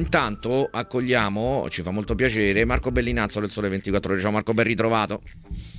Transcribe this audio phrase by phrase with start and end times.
[0.00, 4.20] Intanto accogliamo, ci fa molto piacere, Marco Bellinazzo del Sole 24 Ore.
[4.20, 5.22] Ciao Marco, ben ritrovato.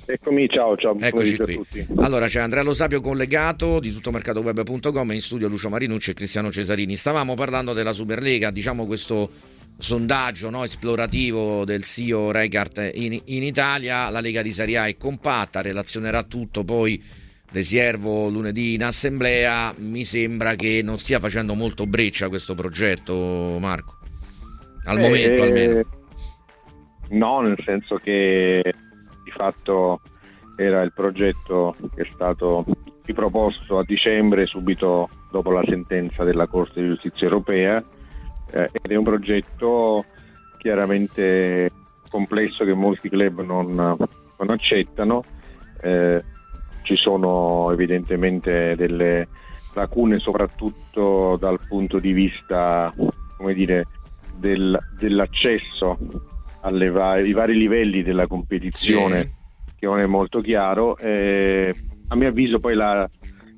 [0.04, 0.94] Eccomi, ciao, ciao.
[0.98, 1.58] Eccoci qui.
[1.96, 6.96] Allora c'è Andrea Lo Sapio collegato di tuttomercatoweb.com in studio Lucio Marinucci e Cristiano Cesarini.
[6.96, 9.30] Stavamo parlando della Superlega, diciamo questo
[9.78, 14.10] sondaggio no, esplorativo del CEO Reichardt in, in Italia.
[14.10, 17.02] La Lega di Serie A è compatta, relazionerà tutto poi
[17.50, 19.74] Desiervo lunedì in assemblea.
[19.78, 23.99] Mi sembra che non stia facendo molto breccia questo progetto, Marco.
[24.90, 25.82] Al eh, momento almeno.
[27.10, 28.74] No, nel senso che
[29.24, 30.00] di fatto
[30.56, 32.64] era il progetto che è stato
[33.04, 37.82] riproposto a dicembre subito dopo la sentenza della Corte di Giustizia europea
[38.50, 40.04] eh, ed è un progetto
[40.58, 41.70] chiaramente
[42.08, 45.22] complesso che molti club non, non accettano.
[45.82, 46.22] Eh,
[46.82, 49.28] ci sono evidentemente delle
[49.74, 52.92] lacune soprattutto dal punto di vista
[53.40, 53.86] come dire,
[54.40, 55.98] del, dell'accesso
[56.62, 59.74] va- ai vari livelli della competizione sì.
[59.78, 60.96] che non è molto chiaro.
[60.98, 61.72] Eh,
[62.08, 63.08] a mio avviso poi la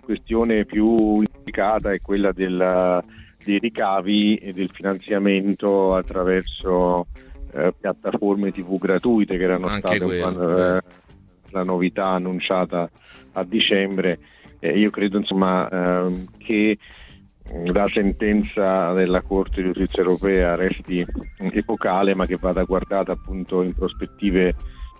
[0.03, 3.03] questione più indicata è quella della,
[3.45, 7.07] dei ricavi e del finanziamento attraverso
[7.53, 10.83] eh, piattaforme tv gratuite che erano Anche state quando, eh,
[11.51, 12.89] la novità annunciata
[13.33, 14.19] a dicembre.
[14.61, 16.77] io credo insomma ehm, che
[17.67, 21.05] la sentenza della Corte di Giustizia europea resti
[21.39, 24.55] epocale ma che vada guardata appunto in prospettive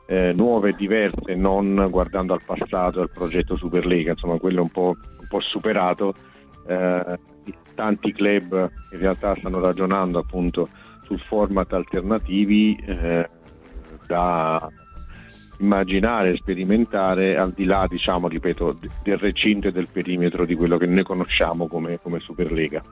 [0.07, 4.71] eh, nuove e diverse, non guardando al passato, al progetto Superlega, insomma quello è un
[4.71, 6.13] po', un po superato.
[6.67, 7.19] Eh,
[7.75, 10.69] tanti club in realtà stanno ragionando appunto
[11.05, 13.27] su format alternativi eh,
[14.07, 14.69] da
[15.63, 20.87] immaginare, sperimentare al di là, diciamo, ripeto, del recinto e del perimetro di quello che
[20.87, 22.83] noi conosciamo come, come Superlega.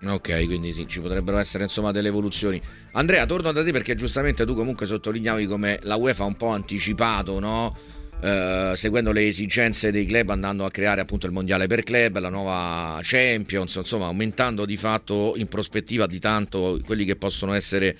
[0.00, 2.62] Ok, quindi sì, ci potrebbero essere insomma delle evoluzioni.
[2.92, 6.48] Andrea, torno da te perché giustamente tu comunque sottolineavi come la UEFA ha un po'
[6.50, 7.76] anticipato, no?
[8.20, 12.28] Eh, seguendo le esigenze dei club andando a creare appunto il mondiale per club, la
[12.28, 17.96] nuova Champions, insomma aumentando di fatto in prospettiva di tanto quelli che possono essere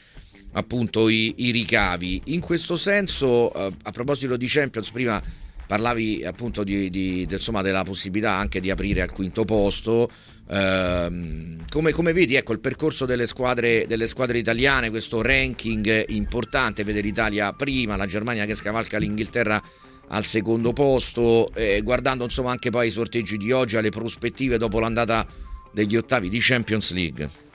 [0.53, 2.23] appunto i, i ricavi.
[2.27, 5.23] In questo senso, eh, a proposito di Champions, prima
[5.67, 10.11] parlavi appunto di, di, di, insomma, della possibilità anche di aprire al quinto posto.
[10.49, 16.85] Eh, come, come, vedi ecco, il percorso delle squadre, delle squadre italiane, questo ranking importante,
[16.85, 19.63] vede l'Italia prima, la Germania che scavalca l'Inghilterra
[20.11, 24.81] al secondo posto, eh, guardando insomma anche poi i sorteggi di oggi, alle prospettive dopo
[24.81, 25.27] l'andata
[25.71, 27.48] degli ottavi di Champions League.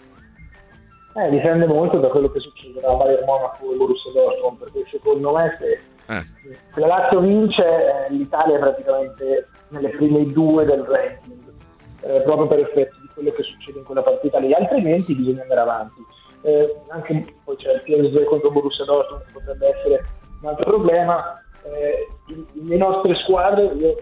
[1.15, 5.31] Eh, dipende molto da quello che succede a Bayern Monaco e Borussia Dortmund, perché secondo
[5.31, 5.71] me se,
[6.13, 6.25] eh.
[6.73, 11.53] se la Lazio vince eh, l'Italia è praticamente nelle prime due del ranking,
[12.01, 15.61] eh, proprio per effetto di quello che succede in quella partita lì, altrimenti bisogna andare
[15.61, 16.01] avanti.
[16.41, 20.03] Eh, anche poi c'è il PSG contro Borussia Dortmund, potrebbe essere
[20.41, 21.41] un altro problema.
[21.63, 22.07] Eh,
[22.53, 23.95] le nostre squadre io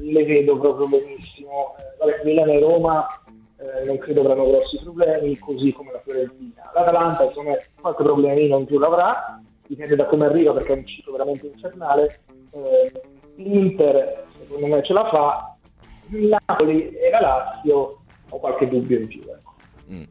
[0.00, 1.76] le vedo proprio benissimo.
[2.04, 3.06] Eh, Milan e Roma
[3.58, 6.70] eh, non credo avranno grossi problemi, così come la Fiorentina.
[6.74, 11.12] L'Atalanta, insomma, qualche problemino in più l'avrà, dipende da come arriva perché è un ciclo
[11.12, 12.20] veramente infernale.
[12.52, 13.02] Eh,
[13.36, 15.56] L'Inter, secondo me, ce la fa.
[16.10, 19.20] Il Napoli e la Lazio ho qualche dubbio in più.
[19.22, 19.54] Ecco.
[19.90, 20.02] Mm.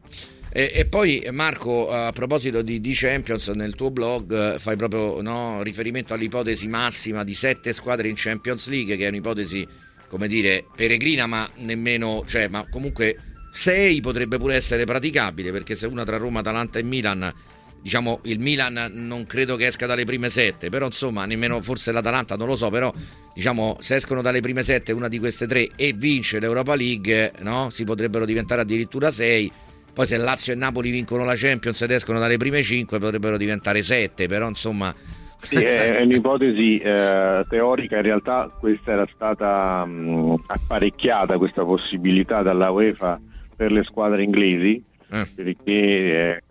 [0.50, 5.20] E, e, poi Marco, a proposito di, di Champions, nel tuo blog eh, fai proprio
[5.20, 9.66] no, riferimento all'ipotesi massima di sette squadre in Champions League, che è un'ipotesi,
[10.08, 13.16] come dire, peregrina, ma nemmeno, cioè, ma comunque
[13.50, 17.32] 6 potrebbe pure essere praticabile perché se una tra Roma, Atalanta e Milan
[17.80, 22.36] diciamo il Milan non credo che esca dalle prime 7 però insomma nemmeno forse l'Atalanta
[22.36, 22.92] non lo so però
[23.32, 27.70] diciamo se escono dalle prime 7 una di queste tre e vince l'Europa League no?
[27.70, 29.52] si potrebbero diventare addirittura 6
[29.94, 33.82] poi se Lazio e Napoli vincono la Champions ed escono dalle prime 5 potrebbero diventare
[33.82, 34.94] 7 però insomma
[35.40, 42.70] sì, è un'ipotesi eh, teorica, in realtà questa era stata mh, apparecchiata, questa possibilità dalla
[42.70, 43.20] UEFA
[43.58, 44.80] per le squadre inglesi
[45.10, 45.28] eh.
[45.34, 46.42] perché eh,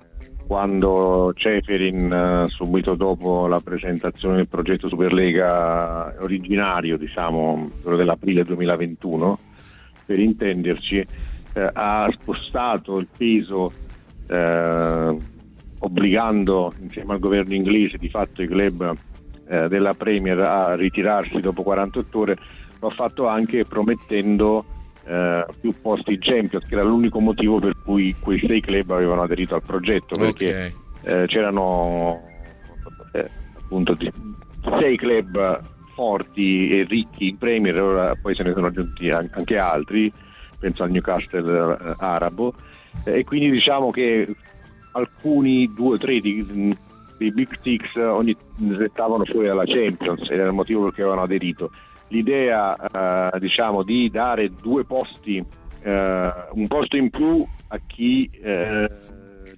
[0.45, 9.39] quando Ceferin eh, subito dopo la presentazione del progetto Superlega originario diciamo quello dell'aprile 2021
[10.05, 13.71] per intenderci eh, ha spostato il peso
[14.27, 15.17] eh,
[15.79, 18.93] obbligando insieme al governo inglese di fatto i club
[19.47, 22.37] eh, della Premier a ritirarsi dopo 48 ore
[22.81, 24.75] lo ha fatto anche promettendo
[25.07, 29.55] eh, più posti Champions, che era l'unico motivo per cui quei sei club avevano aderito
[29.55, 30.73] al progetto, perché
[31.03, 31.21] okay.
[31.23, 32.21] eh, c'erano
[33.13, 33.97] eh, appunto
[34.79, 35.61] sei club
[35.93, 40.11] forti e ricchi in Premier, ora poi se ne sono aggiunti anche altri,
[40.59, 42.53] penso al Newcastle eh, arabo,
[43.05, 44.27] e quindi diciamo che
[44.91, 46.75] alcuni due o tre di,
[47.17, 48.35] dei Big Six ogni,
[48.69, 51.71] restavano fuori dalla Champions ed era il motivo perché avevano aderito.
[52.09, 55.43] L'idea eh, diciamo, di dare due posti,
[55.83, 58.89] eh, un posto in più a chi eh,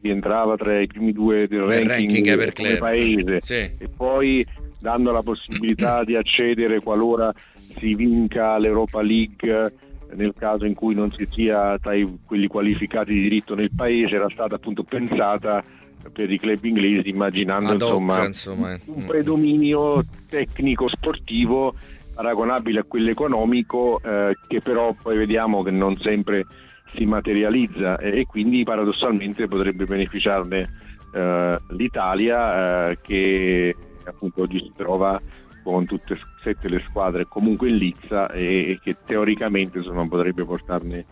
[0.02, 3.54] rientrava tra i primi due del ranking, ranking come paese sì.
[3.54, 4.46] e poi
[4.80, 7.34] dando la possibilità di accedere qualora
[7.78, 9.74] si vinca l'Europa League
[10.16, 14.16] nel caso in cui non si sia tra i, quelli qualificati di diritto nel paese
[14.16, 15.64] era stata appunto pensata
[16.12, 18.82] per i club inglesi immaginando insomma, insomma, eh.
[18.86, 21.76] un predominio tecnico sportivo
[22.20, 26.46] paragonabile a quello economico eh, che però poi vediamo che non sempre
[26.94, 30.70] si materializza e, e quindi paradossalmente potrebbe beneficiarne
[31.14, 33.74] eh, l'Italia eh, che
[34.04, 35.18] appunto oggi si trova
[35.64, 40.44] con tutte e sette le squadre comunque in lizza e, e che teoricamente insomma, potrebbe
[40.44, 41.06] portarne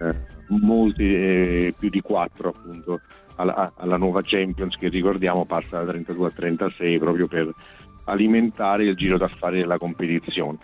[0.00, 0.14] eh,
[0.48, 3.00] molti eh, più di quattro appunto
[3.36, 7.54] alla, alla, nuova Champions che ricordiamo passa da 32 a 36 proprio per
[8.04, 10.58] alimentare il giro d'affari della competizione.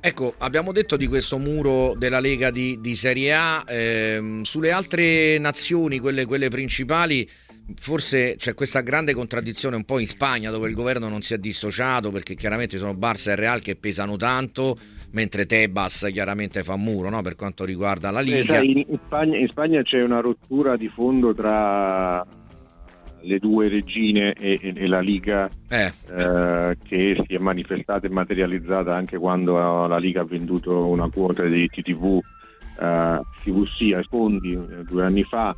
[0.00, 5.36] Ecco, abbiamo detto di questo muro della Lega di, di Serie A, ehm, sulle altre
[5.38, 7.28] nazioni, quelle, quelle principali,
[7.74, 11.38] forse c'è questa grande contraddizione un po' in Spagna dove il governo non si è
[11.38, 14.78] dissociato perché chiaramente sono Barça e Real che pesano tanto
[15.10, 17.22] mentre Tebas chiaramente fa muro no?
[17.22, 18.58] per quanto riguarda la Liga.
[18.58, 22.24] Eh, in, Spagna, in, Spagna, c'è una rottura di fondo tra
[23.26, 25.92] le due regine e, e, e la Liga eh.
[26.08, 31.42] Eh, che si è manifestata e materializzata anche quando la Liga ha venduto una quota
[31.42, 32.20] di diritti TV
[32.78, 35.54] eh, CVC ai fondi eh, due anni fa.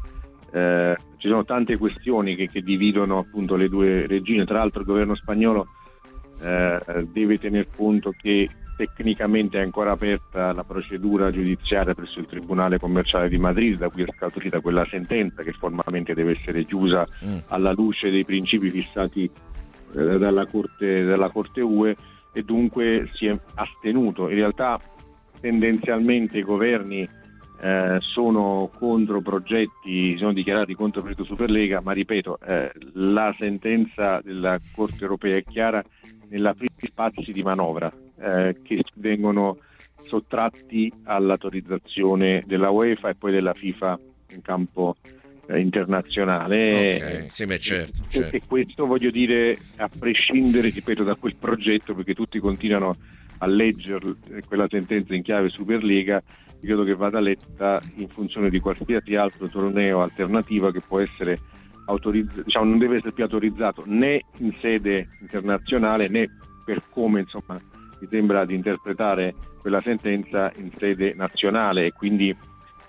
[0.50, 4.87] Eh, ci sono tante questioni che, che, dividono appunto le due regine, tra l'altro il
[4.87, 5.67] governo spagnolo
[6.41, 6.79] eh,
[7.12, 8.49] deve tener conto che
[8.79, 14.05] tecnicamente è ancora aperta la procedura giudiziaria presso il Tribunale Commerciale di Madrid, da cui
[14.05, 17.39] è scaturita quella sentenza che formalmente deve essere chiusa mm.
[17.49, 21.97] alla luce dei principi fissati eh, dalla, Corte, dalla Corte UE
[22.33, 24.29] e dunque si è astenuto.
[24.29, 24.81] In realtà
[25.41, 27.01] tendenzialmente i governi
[27.61, 34.21] eh, sono contro progetti, sono dichiarati contro il progetto Superlega, ma ripeto, eh, la sentenza
[34.23, 35.83] della Corte europea è chiara
[36.29, 39.59] nella spazi di manovra eh, che vengono
[40.05, 43.99] sottratti all'autorizzazione della UEFA e poi della FIFA
[44.32, 44.97] in campo
[45.47, 46.97] eh, internazionale.
[46.97, 47.29] Okay.
[47.31, 48.37] Sì, beh, certo, certo.
[48.37, 52.97] E questo voglio dire a prescindere, ripeto, da quel progetto, perché tutti continuano
[53.38, 54.17] a leggere
[54.47, 56.23] quella sentenza in chiave Superlega,
[56.61, 61.38] credo che vada letta in funzione di qualsiasi altro torneo alternativo che può essere
[61.87, 66.29] autorizzato, diciamo, non deve essere più autorizzato né in sede internazionale né
[66.64, 67.59] per come insomma
[68.00, 72.35] mi sembra di interpretare quella sentenza in sede nazionale e quindi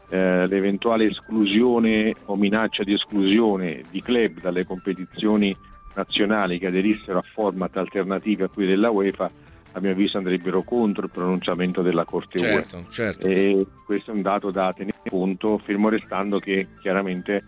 [0.09, 5.55] eh, l'eventuale esclusione o minaccia di esclusione di club dalle competizioni
[5.95, 9.29] nazionali che aderissero a format alternativi a quelli della UEFA
[9.73, 12.85] a mio avviso andrebbero contro il pronunciamento della Corte certo, UE.
[12.89, 13.27] Certo.
[13.27, 17.43] E questo è un dato da tenere conto, fermo restando che chiaramente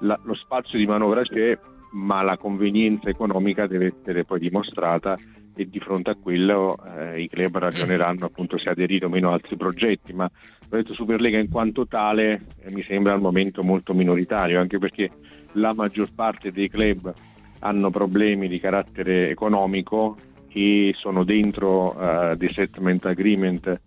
[0.00, 1.58] la, lo spazio di manovra c'è,
[1.92, 5.16] ma la convenienza economica deve essere poi dimostrata
[5.56, 9.34] e di fronte a quello eh, i club ragioneranno appunto se aderire o meno a
[9.34, 13.94] altri progetti, ma il progetto Superlega in quanto tale eh, mi sembra al momento molto
[13.94, 15.10] minoritario, anche perché
[15.52, 17.12] la maggior parte dei club
[17.60, 20.16] hanno problemi di carattere economico
[20.48, 23.80] e sono dentro uh, dei settlement agreement,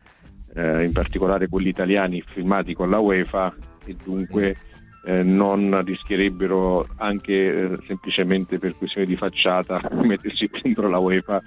[0.56, 3.56] uh, in particolare quelli italiani firmati con la UEFA
[3.86, 4.56] e dunque
[5.08, 11.42] eh, non rischierebbero anche eh, semplicemente per questione di facciata mettersi dentro la UEFA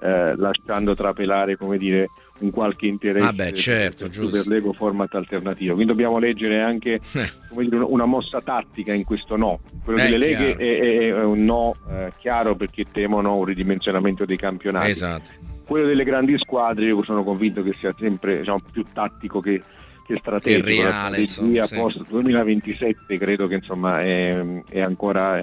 [0.00, 5.74] eh, lasciando trapelare come dire un qualche interesse ah beh, certo, per l'ego format alternativo.
[5.74, 7.30] Quindi dobbiamo leggere anche eh.
[7.68, 9.60] dire, una mossa tattica in questo no.
[9.84, 14.38] Quello eh, delle leghe è, è, un no eh, chiaro perché temono un ridimensionamento dei
[14.38, 14.90] campionati.
[14.90, 15.30] Esatto.
[15.66, 19.62] quello delle grandi squadre io sono convinto che sia sempre diciamo, più tattico che
[20.06, 20.66] che strategico.
[20.66, 21.74] Che reale, insomma, sì.
[21.74, 25.40] post 2027 credo che insomma è, è ancora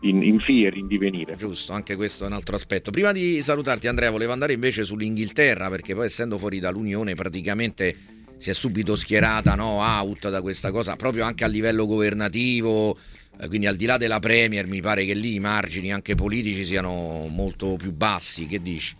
[0.00, 1.36] in, in fier, in divenire.
[1.36, 2.90] Giusto, anche questo è un altro aspetto.
[2.90, 7.96] Prima di salutarti Andrea, volevo andare invece sull'Inghilterra perché poi essendo fuori dall'Unione praticamente
[8.38, 12.96] si è subito schierata no, out da questa cosa, proprio anche a livello governativo,
[13.40, 16.64] eh, quindi al di là della Premier mi pare che lì i margini anche politici
[16.64, 18.94] siano molto più bassi, che dici?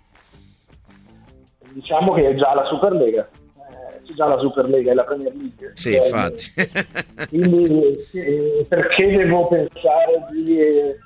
[1.72, 3.28] Diciamo che è già la Superlega
[4.14, 5.72] già la Superlega e la Premier League.
[5.74, 6.52] Sì, cioè, infatti.
[7.28, 10.98] quindi eh, perché devo pensare di, eh,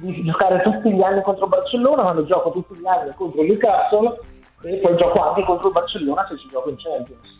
[0.00, 4.18] di, giocare tutti gli anni contro Barcellona quando gioco tutti gli anni contro Newcastle
[4.62, 7.38] e poi gioco anche contro Barcellona se ci gioco in Champions.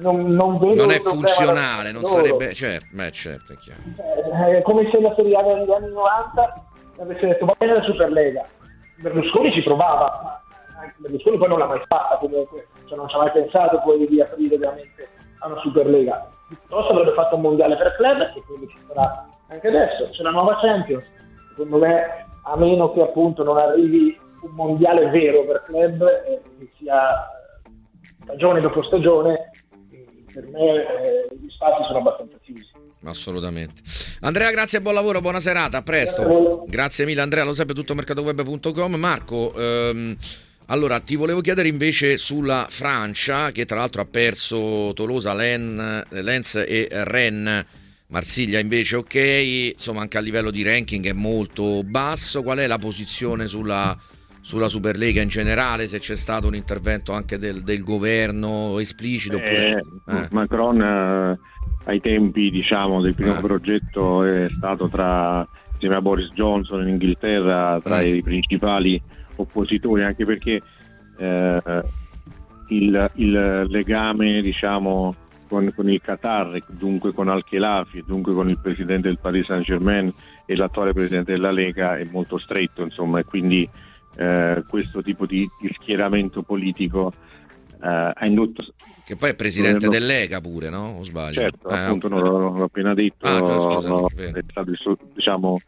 [0.00, 3.80] non, non, vedo non è funzionale, non sarebbe certo, beh, certo, è chiaro.
[4.48, 6.64] Eh, è come se la Serie A degli anni 90
[7.00, 8.46] avesse detto va bene la Superlega.
[8.96, 10.42] Berlusconi ci provava, ma
[10.98, 14.20] Berlusconi poi non l'ha mai fatta comunque, cioè non ci ha mai pensato poi di
[14.20, 15.08] aprire veramente
[15.38, 16.28] a una Superlega.
[16.48, 20.08] Piuttosto avrebbe fatto un mondiale per club e quindi ci sarà anche adesso.
[20.10, 21.04] C'è la nuova Champions,
[21.48, 26.40] secondo me a meno che appunto non arrivi un mondiale vero per club eh,
[26.76, 27.26] sia
[28.22, 29.50] stagione dopo stagione,
[30.32, 32.70] per me eh, gli spazi sono abbastanza chiusi.
[33.04, 33.82] Assolutamente.
[34.20, 36.22] Andrea, grazie e buon lavoro, buona serata, a presto.
[36.22, 38.94] Grazie, grazie mille Andrea, lo sempre tutto mercatoweb.com.
[38.94, 40.16] Marco, ehm,
[40.66, 46.54] allora ti volevo chiedere invece sulla Francia, che tra l'altro ha perso Tolosa, Len, Lens
[46.56, 47.64] e Rennes.
[48.08, 49.14] Marsiglia invece ok,
[49.72, 52.42] insomma anche a livello di ranking è molto basso.
[52.42, 53.96] Qual è la posizione sulla
[54.42, 59.36] sulla Superlega in generale, se c'è stato un intervento anche del, del governo esplicito.
[59.36, 59.84] Oppure...
[60.06, 60.28] Eh, eh.
[60.32, 61.38] Macron eh,
[61.84, 63.40] ai tempi diciamo, del primo eh.
[63.40, 68.16] progetto è stato tra, insieme a Boris Johnson in Inghilterra tra eh.
[68.16, 69.00] i principali
[69.36, 70.62] oppositori, anche perché
[71.18, 71.82] eh,
[72.68, 75.14] il, il, legame diciamo,
[75.48, 80.12] con, con, il Qatar, dunque con Al-Khelafi, dunque con il presidente del Paris Saint Germain
[80.46, 83.68] e l'attuale presidente della Lega è molto stretto, insomma, e quindi
[84.16, 87.12] eh, questo tipo di, di schieramento politico
[87.82, 88.64] eh, ha indotto...
[89.04, 90.96] Che poi è presidente del Lega pure, no?
[90.98, 91.40] O sbaglio?
[91.40, 95.58] Certo, eh, appunto, non l'ho, appena detto, ah, già, scusami, è stato diciamo,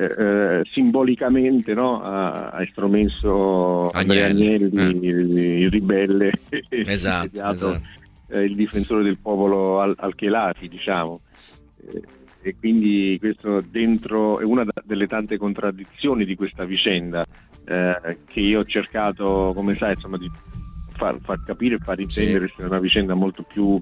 [0.00, 2.02] eh, eh, simbolicamente no?
[2.02, 5.08] ha, ha estromesso Andrea Agnelli, eh.
[5.08, 6.32] il, il, ribelle,
[6.68, 7.80] esatto, esatto.
[8.36, 11.20] il difensore del popolo al, al Chelafi, diciamo
[12.42, 17.26] e quindi questo dentro è una delle tante contraddizioni di questa vicenda
[17.66, 20.30] eh, che io ho cercato, come sai, insomma, di
[20.94, 22.62] far, far capire e far intendere sì.
[22.62, 23.80] è una vicenda molto più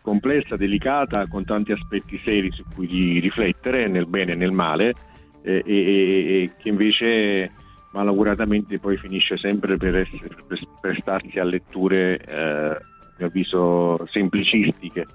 [0.00, 4.94] complessa, delicata, con tanti aspetti seri su cui riflettere, nel bene e nel male,
[5.42, 7.50] e, e, che invece
[7.92, 12.78] malauguratamente poi finisce sempre per, essere, per prestarsi a letture, eh, a
[13.18, 15.06] mio avviso, semplicistiche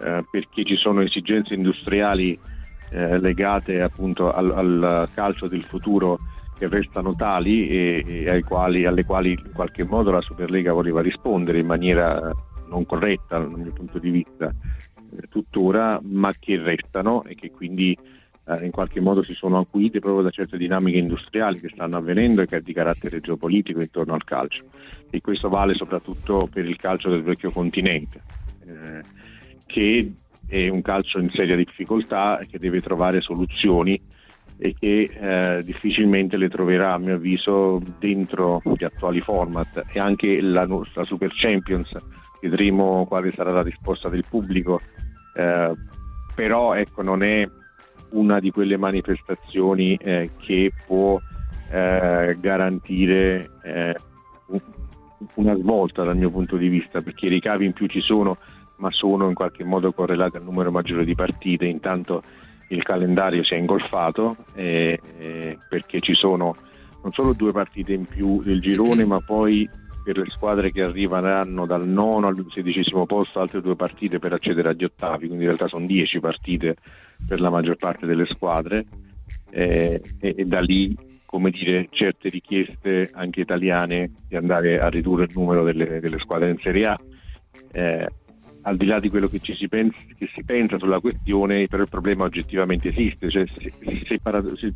[0.00, 2.38] eh, perché ci sono esigenze industriali
[2.90, 6.18] eh, legate appunto al, al, calcio del futuro
[6.56, 11.58] che restano tali e, e quali, alle quali in qualche modo la Superlega voleva rispondere
[11.58, 12.32] in maniera
[12.68, 17.96] non corretta dal mio punto di vista eh, tuttora, ma che restano e che quindi
[18.48, 22.42] eh, in qualche modo si sono acuite proprio da certe dinamiche industriali che stanno avvenendo
[22.42, 24.64] e che è di carattere geopolitico intorno al calcio.
[25.10, 28.22] E questo vale soprattutto per il calcio del vecchio continente.
[28.66, 29.26] Eh,
[29.66, 30.12] che
[30.46, 34.00] è un calcio in seria difficoltà che deve trovare soluzioni
[34.56, 40.40] e che eh, difficilmente le troverà a mio avviso dentro gli attuali format e anche
[40.40, 41.94] la nostra Super Champions
[42.40, 44.80] vedremo quale sarà la risposta del pubblico
[45.36, 45.72] eh,
[46.34, 47.46] però ecco non è
[48.10, 51.20] una di quelle manifestazioni eh, che può
[51.70, 53.96] eh, garantire eh,
[55.34, 58.38] una svolta dal mio punto di vista perché i ricavi in più ci sono
[58.76, 62.22] ma sono in qualche modo correlati al numero maggiore di partite, intanto
[62.68, 66.54] il calendario si è ingolfato eh, eh, perché ci sono
[67.02, 69.68] non solo due partite in più del girone, ma poi
[70.08, 74.70] per le squadre che arriveranno dal nono al sedicesimo posto altre due partite per accedere
[74.70, 76.76] agli ottavi, quindi in realtà sono dieci partite
[77.26, 78.86] per la maggior parte delle squadre
[79.50, 80.96] eh, e, e, da lì
[81.26, 86.48] come dire certe richieste anche italiane di andare a ridurre il numero delle, delle squadre
[86.48, 86.98] in Serie A.
[87.72, 88.08] Eh,
[88.62, 91.88] al di là di quello che, si pensa, che si pensa sulla questione, però il
[91.90, 94.20] problema oggettivamente esiste, cioè, se, se,
[94.56, 94.74] se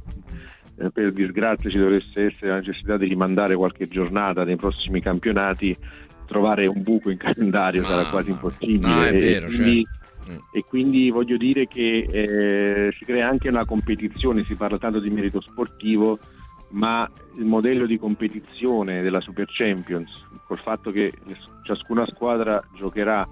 [0.78, 5.76] eh, per disgrazia ci dovesse essere la necessità di rimandare qualche giornata nei prossimi campionati,
[6.26, 9.12] trovare un buco in calendario ma, sarà quasi impossibile.
[9.12, 9.86] No, vero, e, quindi,
[10.24, 10.38] cioè.
[10.52, 15.10] e, quindi, voglio dire che eh, si crea anche una competizione, si parla tanto di
[15.10, 16.18] merito sportivo,
[16.70, 20.10] ma il modello di competizione della Super Champions,
[20.46, 21.12] col fatto che
[21.64, 23.28] ciascuna squadra giocherà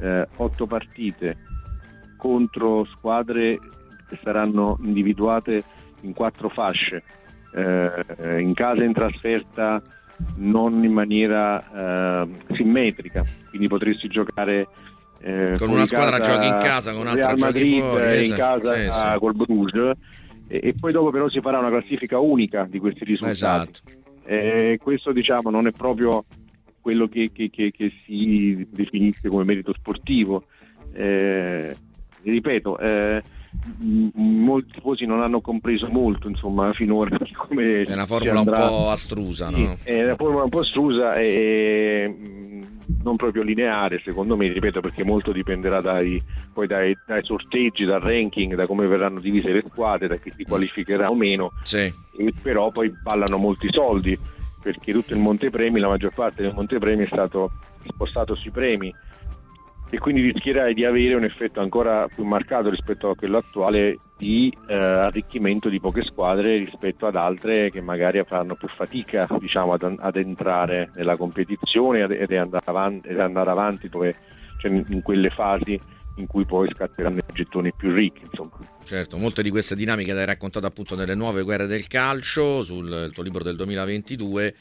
[0.00, 1.38] eh, otto partite
[2.16, 3.58] contro squadre
[4.08, 5.64] che saranno individuate
[6.02, 7.02] in quattro fasce,
[7.54, 9.82] eh, in casa in trasferta
[10.36, 14.66] non in maniera eh, simmetrica, quindi potresti giocare
[15.20, 18.82] eh, con una squadra giochi in casa, con un'altra Real Madrid fuori, in casa sì,
[18.82, 19.18] sì.
[19.18, 19.92] col Bruges
[20.48, 23.70] e, e, poi dopo però si farà una classifica unica di questi risultati.
[23.70, 23.80] Esatto.
[24.24, 26.24] Eh, questo diciamo non è proprio
[26.80, 30.44] quello che, che, che, che si definisce come merito sportivo.
[30.92, 31.76] Eh,
[32.22, 33.22] ripeto, eh,
[34.14, 37.16] molti tifosi non hanno compreso molto insomma finora
[37.48, 39.78] come è una formula un po' astrusa sì, no?
[39.82, 42.14] è una formula un po' astrusa e
[43.02, 48.00] non proprio lineare secondo me, ripeto perché molto dipenderà dai, poi dai, dai, sorteggi, dal
[48.00, 50.48] ranking, da come verranno divise le squadre, da chi si mm.
[50.48, 51.92] qualificherà o meno, sì.
[52.42, 54.18] però poi ballano molti soldi
[54.60, 57.52] perché tutto il montepremi, la maggior parte del montepremi è stato
[57.86, 58.92] spostato sui premi
[59.90, 64.54] e quindi rischierai di avere un effetto ancora più marcato rispetto a quello attuale di
[64.66, 69.96] eh, arricchimento di poche squadre rispetto ad altre che magari faranno più fatica diciamo, ad,
[69.98, 74.14] ad, entrare nella competizione ed andare avanti, ed andare avanti dove,
[74.58, 75.80] cioè in quelle fasi
[76.16, 78.22] in cui poi scatteranno i gettoni più ricchi.
[78.28, 78.58] Insomma.
[78.84, 83.10] Certo, molte di queste dinamiche le hai raccontate appunto nelle nuove guerre del calcio, sul
[83.12, 84.54] tuo libro del 2022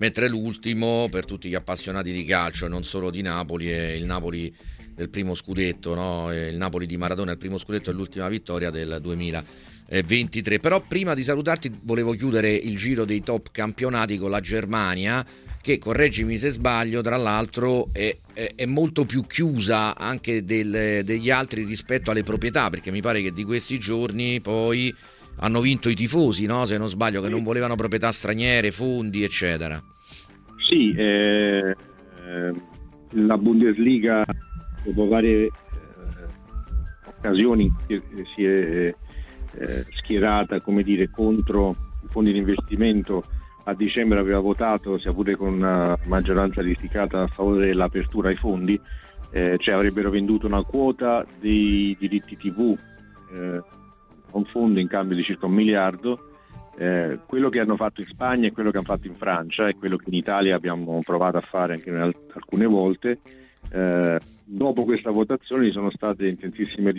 [0.00, 4.52] mentre l'ultimo per tutti gli appassionati di calcio, non solo di Napoli, è il Napoli
[4.94, 6.32] del primo scudetto, no?
[6.32, 10.58] il Napoli di Maradona, il primo scudetto e l'ultima vittoria del 2023.
[10.58, 15.24] Però prima di salutarti volevo chiudere il giro dei top campionati con la Germania
[15.60, 21.28] che, correggimi se sbaglio, tra l'altro è, è, è molto più chiusa anche del, degli
[21.28, 24.94] altri rispetto alle proprietà, perché mi pare che di questi giorni poi
[25.40, 26.64] hanno vinto i tifosi, no?
[26.64, 29.82] se non sbaglio, che non volevano proprietà straniere, fondi, eccetera.
[30.68, 31.74] Sì, eh,
[32.26, 32.52] eh,
[33.10, 34.24] la Bundesliga
[34.84, 35.50] dopo varie eh,
[37.06, 37.70] occasioni
[38.34, 38.94] si è
[39.58, 43.24] eh, schierata come dire, contro i fondi di investimento
[43.64, 48.80] a dicembre aveva votato, sia pure con una maggioranza litigata a favore dell'apertura ai fondi,
[49.32, 52.76] eh, cioè avrebbero venduto una quota dei diritti TV
[53.36, 53.62] eh,
[54.38, 56.26] un fondo in cambio di circa un miliardo.
[56.76, 59.76] Eh, quello che hanno fatto in Spagna e quello che hanno fatto in Francia e
[59.76, 63.18] quello che in Italia abbiamo provato a fare anche noi alcune volte.
[63.70, 66.92] Eh, dopo questa votazione ci sono state intensissime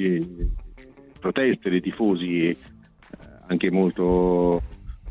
[1.19, 2.57] proteste dei tifosi, eh,
[3.47, 4.61] anche molto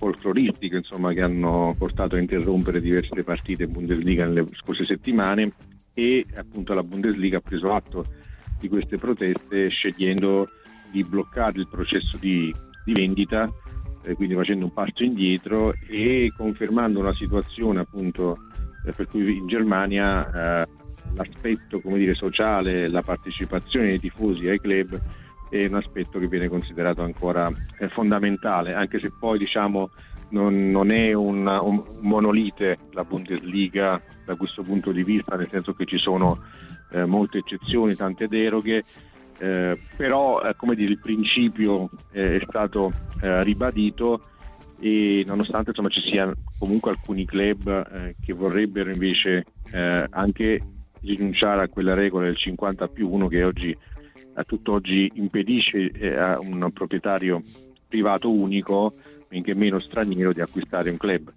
[0.01, 5.53] folcloristiche, insomma, che hanno portato a interrompere diverse partite in Bundesliga nelle scorse settimane
[5.93, 8.05] e appunto la Bundesliga ha preso atto
[8.59, 10.49] di queste proteste scegliendo
[10.91, 12.55] di bloccare il processo di,
[12.85, 13.51] di vendita,
[14.03, 18.39] eh, quindi facendo un passo indietro e confermando una situazione appunto
[18.87, 20.69] eh, per cui in Germania eh,
[21.15, 25.01] l'aspetto dire, sociale, la partecipazione dei tifosi ai club
[25.51, 29.91] è un aspetto che viene considerato ancora eh, fondamentale, anche se poi diciamo
[30.31, 35.75] non, non è un, un, monolite la Bundesliga da questo punto di vista, nel senso
[35.75, 36.41] che ci sono
[36.93, 38.85] eh, molte eccezioni, tante deroghe
[39.41, 44.21] eh, però eh, come dire, il principio eh, è stato eh, ribadito
[44.79, 50.63] e nonostante insomma, ci siano comunque alcuni club che vorrebbero invece anche
[51.03, 53.77] rinunciare a quella regola del 50 più 1 che oggi
[54.35, 57.43] a tutt'oggi impedisce a un proprietario
[57.87, 58.95] privato unico,
[59.29, 61.31] benché meno straniero, di acquistare un club.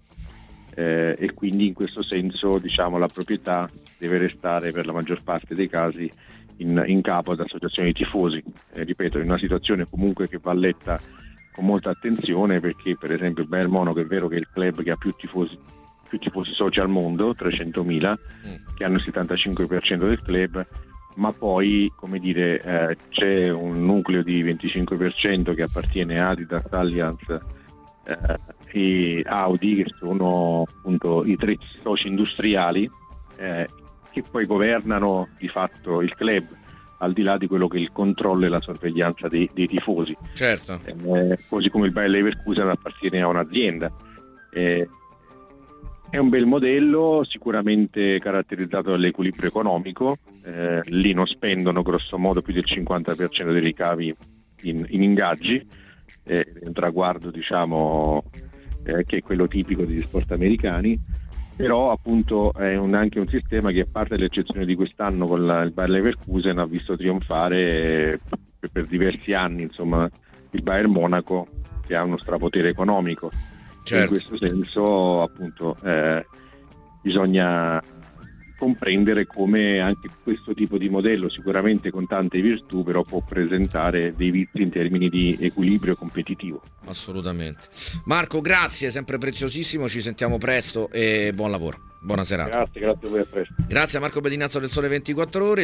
[0.74, 5.54] Eh, e quindi in questo senso diciamo, la proprietà deve restare per la maggior parte
[5.54, 6.10] dei casi
[6.58, 8.42] in, in capo ad associazioni di tifosi.
[8.72, 11.00] Eh, ripeto, in una situazione comunque che va letta
[11.52, 14.82] con molta attenzione perché per esempio il Bayern Monaco è vero che è il club
[14.82, 15.56] che ha più tifosi,
[16.08, 18.74] più tifosi soci al mondo, 300.000, mm.
[18.74, 20.66] che hanno il 75% del club,
[21.16, 27.40] ma poi come dire, eh, c'è un nucleo di 25% che appartiene a Adidas, Allianz
[28.04, 28.38] eh,
[28.72, 32.90] e Audi, che sono appunto i tre soci industriali
[33.36, 33.68] eh,
[34.14, 36.46] che poi governano di fatto il club
[36.98, 40.16] al di là di quello che è il controllo e la sorveglianza dei, dei tifosi.
[40.32, 40.78] Certo.
[40.84, 43.92] Eh, così come il Bayer Leverkusen appartiene a un'azienda.
[44.52, 44.88] Eh,
[46.08, 52.52] è un bel modello, sicuramente caratterizzato dall'equilibrio economico, eh, lì non spendono grosso modo più
[52.52, 54.14] del 50% dei ricavi
[54.62, 55.66] in, in ingaggi,
[56.22, 58.22] è un traguardo diciamo,
[58.84, 60.96] eh, che è quello tipico degli sport americani
[61.56, 65.62] però appunto è un, anche un sistema che a parte l'eccezione di quest'anno con la,
[65.62, 68.20] il Bayer Leverkusen ha visto trionfare
[68.58, 70.08] per, per diversi anni insomma,
[70.50, 71.46] il Bayern Monaco
[71.86, 73.30] che ha uno strapotere economico
[73.84, 74.02] certo.
[74.02, 76.26] in questo senso appunto eh,
[77.02, 77.80] bisogna
[78.64, 84.30] comprendere come anche questo tipo di modello, sicuramente con tante virtù, però può presentare dei
[84.30, 86.62] vizi in termini di equilibrio competitivo.
[86.86, 87.68] Assolutamente.
[88.06, 91.92] Marco, grazie, sempre preziosissimo, ci sentiamo presto e buon lavoro.
[92.00, 92.58] Buona serata.
[92.58, 93.54] Grazie, grazie a voi, a presto.
[93.66, 95.62] Grazie a Marco Bedinazzo del Sole 24 Ore.